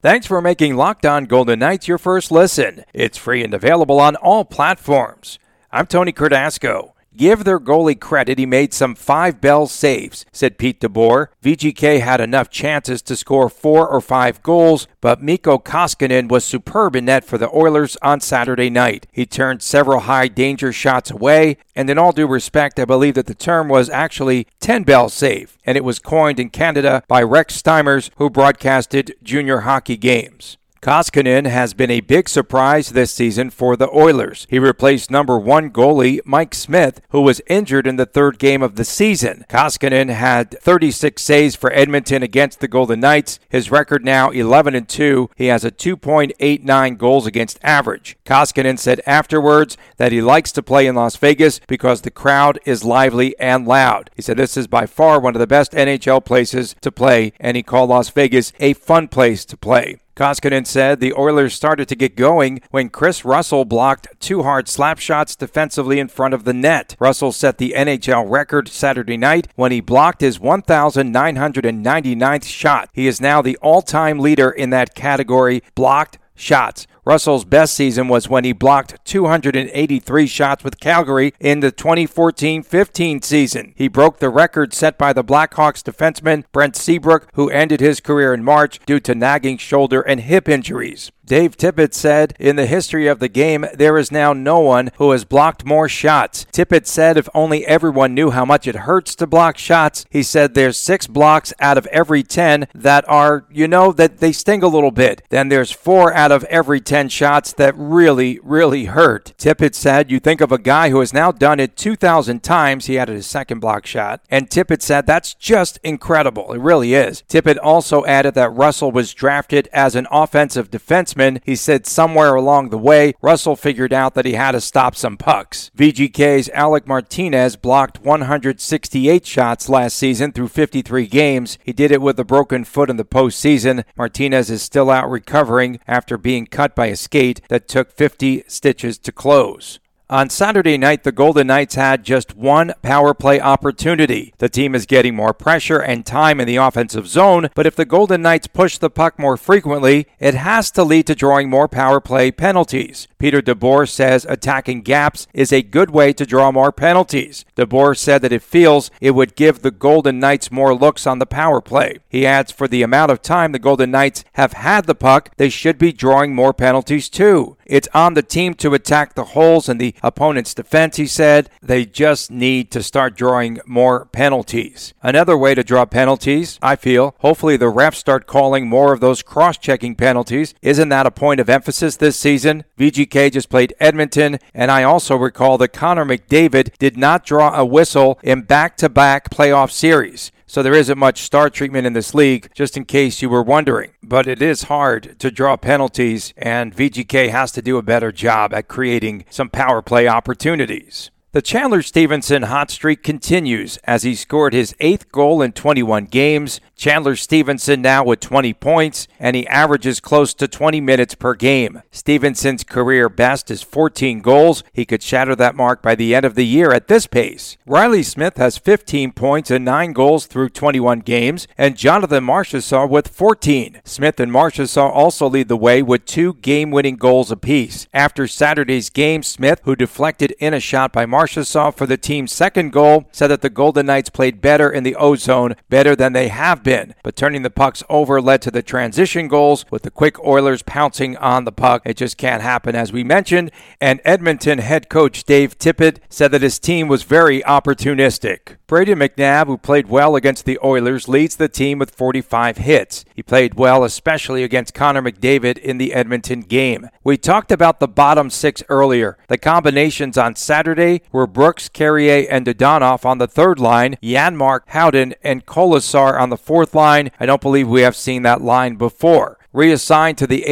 Thanks 0.00 0.28
for 0.28 0.40
making 0.40 0.76
Locked 0.76 1.04
On 1.04 1.24
Golden 1.24 1.58
Knights 1.58 1.88
your 1.88 1.98
first 1.98 2.30
listen. 2.30 2.84
It's 2.94 3.18
free 3.18 3.42
and 3.42 3.52
available 3.52 3.98
on 3.98 4.14
all 4.14 4.44
platforms. 4.44 5.40
I'm 5.72 5.86
Tony 5.86 6.12
Cardasco. 6.12 6.92
Give 7.18 7.42
their 7.42 7.58
goalie 7.58 7.98
credit, 7.98 8.38
he 8.38 8.46
made 8.46 8.72
some 8.72 8.94
five 8.94 9.40
bell 9.40 9.66
saves, 9.66 10.24
said 10.30 10.56
Pete 10.56 10.80
DeBoer. 10.80 11.26
VGK 11.42 11.98
had 11.98 12.20
enough 12.20 12.48
chances 12.48 13.02
to 13.02 13.16
score 13.16 13.48
four 13.48 13.88
or 13.88 14.00
five 14.00 14.40
goals, 14.44 14.86
but 15.00 15.20
Mikko 15.20 15.58
Koskinen 15.58 16.28
was 16.28 16.44
superb 16.44 16.94
in 16.94 17.06
net 17.06 17.24
for 17.24 17.36
the 17.36 17.50
Oilers 17.52 17.96
on 18.02 18.20
Saturday 18.20 18.70
night. 18.70 19.08
He 19.10 19.26
turned 19.26 19.62
several 19.62 20.00
high 20.00 20.28
danger 20.28 20.72
shots 20.72 21.10
away, 21.10 21.56
and 21.74 21.90
in 21.90 21.98
all 21.98 22.12
due 22.12 22.28
respect, 22.28 22.78
I 22.78 22.84
believe 22.84 23.14
that 23.14 23.26
the 23.26 23.34
term 23.34 23.66
was 23.66 23.90
actually 23.90 24.46
10 24.60 24.84
bell 24.84 25.08
save, 25.08 25.58
and 25.66 25.76
it 25.76 25.82
was 25.82 25.98
coined 25.98 26.38
in 26.38 26.50
Canada 26.50 27.02
by 27.08 27.24
Rex 27.24 27.60
Steimers, 27.60 28.10
who 28.18 28.30
broadcasted 28.30 29.16
junior 29.24 29.62
hockey 29.62 29.96
games. 29.96 30.56
Koskinen 30.88 31.44
has 31.44 31.74
been 31.74 31.90
a 31.90 32.00
big 32.00 32.30
surprise 32.30 32.88
this 32.88 33.12
season 33.12 33.50
for 33.50 33.76
the 33.76 33.90
Oilers. 33.94 34.46
He 34.48 34.58
replaced 34.58 35.10
number 35.10 35.38
one 35.38 35.68
goalie 35.68 36.20
Mike 36.24 36.54
Smith, 36.54 37.02
who 37.10 37.20
was 37.20 37.42
injured 37.46 37.86
in 37.86 37.96
the 37.96 38.06
third 38.06 38.38
game 38.38 38.62
of 38.62 38.76
the 38.76 38.86
season. 38.86 39.44
Koskinen 39.50 40.08
had 40.08 40.58
36 40.62 41.20
saves 41.20 41.54
for 41.54 41.70
Edmonton 41.74 42.22
against 42.22 42.60
the 42.60 42.68
Golden 42.68 43.00
Knights. 43.00 43.38
His 43.50 43.70
record 43.70 44.02
now 44.02 44.30
11 44.30 44.74
and 44.74 44.88
2. 44.88 45.28
He 45.36 45.48
has 45.48 45.62
a 45.62 45.70
2.89 45.70 46.96
goals 46.96 47.26
against 47.26 47.58
average. 47.62 48.16
Koskinen 48.24 48.78
said 48.78 49.02
afterwards 49.04 49.76
that 49.98 50.12
he 50.12 50.22
likes 50.22 50.52
to 50.52 50.62
play 50.62 50.86
in 50.86 50.94
Las 50.94 51.16
Vegas 51.16 51.60
because 51.68 52.00
the 52.00 52.10
crowd 52.10 52.58
is 52.64 52.82
lively 52.82 53.38
and 53.38 53.68
loud. 53.68 54.08
He 54.16 54.22
said 54.22 54.38
this 54.38 54.56
is 54.56 54.66
by 54.66 54.86
far 54.86 55.20
one 55.20 55.34
of 55.34 55.40
the 55.40 55.46
best 55.46 55.72
NHL 55.72 56.24
places 56.24 56.74
to 56.80 56.90
play, 56.90 57.34
and 57.38 57.58
he 57.58 57.62
called 57.62 57.90
Las 57.90 58.08
Vegas 58.08 58.54
a 58.58 58.72
fun 58.72 59.08
place 59.08 59.44
to 59.44 59.56
play. 59.58 59.98
Koskinen 60.18 60.66
said 60.66 60.98
the 60.98 61.14
Oilers 61.14 61.54
started 61.54 61.86
to 61.86 61.94
get 61.94 62.16
going 62.16 62.60
when 62.72 62.88
Kris 62.88 63.24
Russell 63.24 63.64
blocked 63.64 64.08
two 64.18 64.42
hard 64.42 64.68
slap 64.68 64.98
shots 64.98 65.36
defensively 65.36 66.00
in 66.00 66.08
front 66.08 66.34
of 66.34 66.42
the 66.42 66.52
net. 66.52 66.96
Russell 66.98 67.30
set 67.30 67.58
the 67.58 67.72
NHL 67.76 68.28
record 68.28 68.68
Saturday 68.68 69.16
night 69.16 69.46
when 69.54 69.70
he 69.70 69.80
blocked 69.80 70.20
his 70.20 70.40
1,999th 70.40 72.44
shot. 72.44 72.90
He 72.92 73.06
is 73.06 73.20
now 73.20 73.40
the 73.40 73.56
all 73.58 73.80
time 73.80 74.18
leader 74.18 74.50
in 74.50 74.70
that 74.70 74.96
category, 74.96 75.62
blocked 75.76 76.18
shots. 76.34 76.88
Russell's 77.08 77.46
best 77.46 77.74
season 77.74 78.06
was 78.08 78.28
when 78.28 78.44
he 78.44 78.52
blocked 78.52 79.02
283 79.06 80.26
shots 80.26 80.62
with 80.62 80.78
Calgary 80.78 81.32
in 81.40 81.60
the 81.60 81.72
2014 81.72 82.62
15 82.62 83.22
season. 83.22 83.72
He 83.76 83.88
broke 83.88 84.18
the 84.18 84.28
record 84.28 84.74
set 84.74 84.98
by 84.98 85.14
the 85.14 85.24
Blackhawks 85.24 85.82
defenseman 85.82 86.44
Brent 86.52 86.76
Seabrook, 86.76 87.28
who 87.32 87.48
ended 87.48 87.80
his 87.80 88.00
career 88.00 88.34
in 88.34 88.44
March 88.44 88.78
due 88.84 89.00
to 89.00 89.14
nagging 89.14 89.56
shoulder 89.56 90.02
and 90.02 90.20
hip 90.20 90.50
injuries. 90.50 91.10
Dave 91.28 91.58
Tippett 91.58 91.92
said, 91.92 92.34
In 92.40 92.56
the 92.56 92.64
history 92.64 93.06
of 93.06 93.18
the 93.18 93.28
game, 93.28 93.66
there 93.74 93.98
is 93.98 94.10
now 94.10 94.32
no 94.32 94.60
one 94.60 94.90
who 94.96 95.10
has 95.10 95.26
blocked 95.26 95.62
more 95.62 95.86
shots. 95.86 96.46
Tippett 96.52 96.86
said, 96.86 97.18
If 97.18 97.28
only 97.34 97.66
everyone 97.66 98.14
knew 98.14 98.30
how 98.30 98.46
much 98.46 98.66
it 98.66 98.74
hurts 98.74 99.14
to 99.16 99.26
block 99.26 99.58
shots, 99.58 100.06
he 100.08 100.22
said, 100.22 100.54
There's 100.54 100.78
six 100.78 101.06
blocks 101.06 101.52
out 101.60 101.76
of 101.76 101.86
every 101.88 102.22
10 102.22 102.68
that 102.74 103.06
are, 103.10 103.44
you 103.50 103.68
know, 103.68 103.92
that 103.92 104.18
they 104.18 104.32
sting 104.32 104.62
a 104.62 104.68
little 104.68 104.90
bit. 104.90 105.22
Then 105.28 105.50
there's 105.50 105.70
four 105.70 106.14
out 106.14 106.32
of 106.32 106.44
every 106.44 106.80
10 106.80 107.10
shots 107.10 107.52
that 107.52 107.74
really, 107.76 108.40
really 108.42 108.86
hurt. 108.86 109.34
Tippett 109.36 109.74
said, 109.74 110.10
You 110.10 110.20
think 110.20 110.40
of 110.40 110.50
a 110.50 110.58
guy 110.58 110.88
who 110.88 111.00
has 111.00 111.12
now 111.12 111.30
done 111.30 111.60
it 111.60 111.76
2,000 111.76 112.42
times. 112.42 112.86
He 112.86 112.98
added 112.98 113.16
his 113.16 113.26
second 113.26 113.60
block 113.60 113.84
shot. 113.84 114.22
And 114.30 114.48
Tippett 114.48 114.80
said, 114.80 115.06
That's 115.06 115.34
just 115.34 115.78
incredible. 115.84 116.54
It 116.54 116.60
really 116.60 116.94
is. 116.94 117.22
Tippett 117.28 117.58
also 117.62 118.06
added 118.06 118.32
that 118.32 118.48
Russell 118.48 118.90
was 118.90 119.12
drafted 119.12 119.68
as 119.74 119.94
an 119.94 120.06
offensive 120.10 120.70
defenseman 120.70 121.17
he 121.44 121.56
said 121.56 121.86
somewhere 121.86 122.34
along 122.34 122.68
the 122.70 122.78
way, 122.78 123.14
Russell 123.20 123.56
figured 123.56 123.92
out 123.92 124.14
that 124.14 124.26
he 124.26 124.34
had 124.34 124.52
to 124.52 124.60
stop 124.60 124.94
some 124.94 125.16
pucks. 125.16 125.70
VGK's 125.76 126.48
Alec 126.50 126.86
Martinez 126.86 127.56
blocked 127.56 128.00
168 128.00 129.26
shots 129.26 129.68
last 129.68 129.96
season 129.96 130.32
through 130.32 130.48
53 130.48 131.06
games. 131.06 131.58
He 131.64 131.72
did 131.72 131.90
it 131.90 132.00
with 132.00 132.18
a 132.20 132.24
broken 132.24 132.64
foot 132.64 132.90
in 132.90 132.96
the 132.96 133.04
postseason. 133.04 133.84
Martinez 133.96 134.50
is 134.50 134.62
still 134.62 134.90
out 134.90 135.10
recovering 135.10 135.80
after 135.86 136.16
being 136.16 136.46
cut 136.46 136.74
by 136.74 136.86
a 136.86 136.96
skate 136.96 137.40
that 137.48 137.68
took 137.68 137.90
50 137.90 138.44
stitches 138.46 138.98
to 138.98 139.12
close. 139.12 139.80
On 140.10 140.30
Saturday 140.30 140.78
night, 140.78 141.02
the 141.02 141.12
Golden 141.12 141.48
Knights 141.48 141.74
had 141.74 142.02
just 142.02 142.34
one 142.34 142.72
power 142.80 143.12
play 143.12 143.38
opportunity. 143.38 144.32
The 144.38 144.48
team 144.48 144.74
is 144.74 144.86
getting 144.86 145.14
more 145.14 145.34
pressure 145.34 145.80
and 145.80 146.06
time 146.06 146.40
in 146.40 146.46
the 146.46 146.56
offensive 146.56 147.06
zone, 147.06 147.50
but 147.54 147.66
if 147.66 147.76
the 147.76 147.84
Golden 147.84 148.22
Knights 148.22 148.46
push 148.46 148.78
the 148.78 148.88
puck 148.88 149.18
more 149.18 149.36
frequently, 149.36 150.06
it 150.18 150.32
has 150.32 150.70
to 150.70 150.82
lead 150.82 151.06
to 151.08 151.14
drawing 151.14 151.50
more 151.50 151.68
power 151.68 152.00
play 152.00 152.30
penalties. 152.30 153.06
Peter 153.18 153.42
DeBoer 153.42 153.86
says 153.86 154.24
attacking 154.30 154.80
gaps 154.80 155.26
is 155.34 155.52
a 155.52 155.60
good 155.60 155.90
way 155.90 156.14
to 156.14 156.24
draw 156.24 156.50
more 156.50 156.72
penalties. 156.72 157.44
DeBoer 157.54 157.94
said 157.94 158.22
that 158.22 158.32
it 158.32 158.42
feels 158.42 158.90
it 159.02 159.10
would 159.10 159.36
give 159.36 159.60
the 159.60 159.70
Golden 159.70 160.18
Knights 160.18 160.50
more 160.50 160.74
looks 160.74 161.06
on 161.06 161.18
the 161.18 161.26
power 161.26 161.60
play. 161.60 161.98
He 162.08 162.24
adds 162.24 162.50
for 162.50 162.66
the 162.66 162.82
amount 162.82 163.10
of 163.10 163.20
time 163.20 163.52
the 163.52 163.58
Golden 163.58 163.90
Knights 163.90 164.24
have 164.34 164.54
had 164.54 164.86
the 164.86 164.94
puck, 164.94 165.32
they 165.36 165.50
should 165.50 165.76
be 165.76 165.92
drawing 165.92 166.34
more 166.34 166.54
penalties 166.54 167.10
too. 167.10 167.58
It's 167.66 167.88
on 167.92 168.14
the 168.14 168.22
team 168.22 168.54
to 168.54 168.72
attack 168.72 169.14
the 169.14 169.24
holes 169.24 169.68
in 169.68 169.76
the 169.76 169.94
opponent's 170.02 170.54
defense, 170.54 170.96
he 170.96 171.06
said. 171.06 171.50
They 171.62 171.84
just 171.84 172.30
need 172.30 172.70
to 172.72 172.82
start 172.82 173.16
drawing 173.16 173.60
more 173.66 174.06
penalties. 174.06 174.94
Another 175.02 175.36
way 175.36 175.54
to 175.54 175.64
draw 175.64 175.84
penalties, 175.84 176.58
I 176.62 176.76
feel, 176.76 177.14
hopefully 177.18 177.56
the 177.56 177.66
refs 177.66 177.96
start 177.96 178.26
calling 178.26 178.68
more 178.68 178.92
of 178.92 179.00
those 179.00 179.22
cross 179.22 179.58
checking 179.58 179.94
penalties. 179.94 180.54
Isn't 180.62 180.88
that 180.90 181.06
a 181.06 181.10
point 181.10 181.40
of 181.40 181.48
emphasis 181.48 181.96
this 181.96 182.16
season? 182.16 182.64
VGK 182.78 183.32
just 183.32 183.50
played 183.50 183.74
Edmonton, 183.80 184.38
and 184.54 184.70
I 184.70 184.82
also 184.82 185.16
recall 185.16 185.58
that 185.58 185.72
Connor 185.72 186.04
McDavid 186.04 186.76
did 186.78 186.96
not 186.96 187.24
draw 187.24 187.54
a 187.54 187.64
whistle 187.64 188.18
in 188.22 188.42
back 188.42 188.76
to 188.78 188.88
back 188.88 189.30
playoff 189.30 189.70
series. 189.70 190.32
So 190.48 190.62
there 190.62 190.72
isn't 190.74 190.98
much 190.98 191.20
star 191.20 191.50
treatment 191.50 191.86
in 191.86 191.92
this 191.92 192.14
league, 192.14 192.48
just 192.54 192.78
in 192.78 192.86
case 192.86 193.20
you 193.20 193.28
were 193.28 193.42
wondering. 193.42 193.90
But 194.02 194.26
it 194.26 194.40
is 194.40 194.62
hard 194.62 195.18
to 195.18 195.30
draw 195.30 195.58
penalties, 195.58 196.32
and 196.38 196.74
VGK 196.74 197.28
has 197.28 197.52
to 197.52 197.60
do 197.60 197.76
a 197.76 197.82
better 197.82 198.10
job 198.10 198.54
at 198.54 198.66
creating 198.66 199.26
some 199.28 199.50
power 199.50 199.82
play 199.82 200.08
opportunities. 200.08 201.10
The 201.32 201.42
Chandler 201.42 201.82
Stephenson 201.82 202.44
hot 202.44 202.70
streak 202.70 203.02
continues 203.02 203.76
as 203.84 204.02
he 204.02 204.14
scored 204.14 204.54
his 204.54 204.74
eighth 204.80 205.12
goal 205.12 205.42
in 205.42 205.52
21 205.52 206.06
games. 206.06 206.58
Chandler 206.74 207.16
Stephenson 207.16 207.82
now 207.82 208.02
with 208.02 208.20
20 208.20 208.54
points, 208.54 209.06
and 209.20 209.36
he 209.36 209.46
averages 209.48 210.00
close 210.00 210.32
to 210.32 210.48
20 210.48 210.80
minutes 210.80 211.14
per 211.14 211.34
game. 211.34 211.82
Stephenson's 211.90 212.64
career 212.64 213.10
best 213.10 213.50
is 213.50 213.62
14 213.62 214.22
goals. 214.22 214.64
He 214.72 214.86
could 214.86 215.02
shatter 215.02 215.36
that 215.36 215.54
mark 215.54 215.82
by 215.82 215.94
the 215.94 216.14
end 216.14 216.24
of 216.24 216.34
the 216.34 216.46
year 216.46 216.72
at 216.72 216.88
this 216.88 217.06
pace. 217.06 217.58
Riley 217.66 218.04
Smith 218.04 218.38
has 218.38 218.56
15 218.56 219.12
points 219.12 219.50
and 219.50 219.66
9 219.66 219.92
goals 219.92 220.24
through 220.24 220.48
21 220.48 221.00
games, 221.00 221.46
and 221.58 221.76
Jonathan 221.76 222.24
Marchessault 222.24 222.88
with 222.88 223.08
14. 223.08 223.82
Smith 223.84 224.18
and 224.18 224.32
Marchessault 224.32 224.94
also 224.94 225.28
lead 225.28 225.48
the 225.48 225.58
way 225.58 225.82
with 225.82 226.06
two 226.06 226.34
game 226.34 226.70
winning 226.70 226.96
goals 226.96 227.30
apiece. 227.30 227.86
After 227.92 228.26
Saturday's 228.26 228.88
game, 228.88 229.22
Smith, 229.22 229.60
who 229.64 229.76
deflected 229.76 230.34
in 230.38 230.54
a 230.54 230.60
shot 230.60 230.90
by 230.90 231.04
Marchessault 231.04 231.17
for 231.26 231.86
the 231.86 231.96
team's 231.96 232.32
second 232.32 232.72
goal, 232.72 233.08
said 233.12 233.28
that 233.28 233.42
the 233.42 233.50
Golden 233.50 233.86
Knights 233.86 234.10
played 234.10 234.40
better 234.40 234.70
in 234.70 234.84
the 234.84 234.94
O 234.94 235.16
zone, 235.16 235.56
better 235.68 235.96
than 235.96 236.12
they 236.12 236.28
have 236.28 236.62
been. 236.62 236.94
But 237.02 237.16
turning 237.16 237.42
the 237.42 237.50
pucks 237.50 237.82
over 237.88 238.20
led 238.20 238.42
to 238.42 238.50
the 238.50 238.62
transition 238.62 239.28
goals, 239.28 239.64
with 239.70 239.82
the 239.82 239.90
quick 239.90 240.18
Oilers 240.24 240.62
pouncing 240.62 241.16
on 241.16 241.44
the 241.44 241.52
puck. 241.52 241.82
It 241.84 241.96
just 241.96 242.16
can't 242.16 242.42
happen, 242.42 242.74
as 242.74 242.92
we 242.92 243.02
mentioned. 243.02 243.50
And 243.80 244.00
Edmonton 244.04 244.58
head 244.58 244.88
coach 244.88 245.24
Dave 245.24 245.58
Tippett 245.58 245.98
said 246.08 246.30
that 246.32 246.42
his 246.42 246.58
team 246.58 246.88
was 246.88 247.02
very 247.02 247.42
opportunistic. 247.42 248.56
Brayden 248.68 249.02
McNabb, 249.02 249.46
who 249.46 249.56
played 249.56 249.88
well 249.88 250.14
against 250.14 250.44
the 250.44 250.58
Oilers, 250.62 251.08
leads 251.08 251.36
the 251.36 251.48
team 251.48 251.78
with 251.78 251.90
45 251.90 252.58
hits. 252.58 253.04
He 253.14 253.22
played 253.22 253.54
well, 253.54 253.82
especially 253.82 254.44
against 254.44 254.74
Connor 254.74 255.02
McDavid 255.02 255.56
in 255.56 255.78
the 255.78 255.94
Edmonton 255.94 256.40
game. 256.42 256.90
We 257.02 257.16
talked 257.16 257.50
about 257.50 257.80
the 257.80 257.88
bottom 257.88 258.28
six 258.28 258.62
earlier. 258.68 259.16
The 259.28 259.38
combinations 259.38 260.18
on 260.18 260.36
Saturday 260.36 261.00
were 261.12 261.26
Brooks, 261.26 261.68
Carrier, 261.68 262.26
and 262.30 262.46
Dadonov 262.46 263.04
on 263.04 263.18
the 263.18 263.26
third 263.26 263.58
line, 263.58 263.96
Janmark, 264.02 264.60
Howden, 264.68 265.14
and 265.22 265.46
Kolesar 265.46 266.20
on 266.20 266.30
the 266.30 266.36
fourth 266.36 266.74
line. 266.74 267.10
I 267.18 267.26
don't 267.26 267.40
believe 267.40 267.68
we 267.68 267.82
have 267.82 267.96
seen 267.96 268.22
that 268.22 268.42
line 268.42 268.76
before. 268.76 269.38
Reassigned 269.52 270.18
to 270.18 270.26
the 270.26 270.44